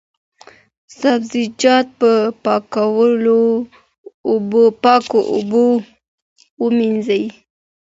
[0.99, 2.11] سبزیجات په
[2.73, 2.85] پاکو
[5.35, 5.65] اوبو
[6.61, 7.23] ووینځئ.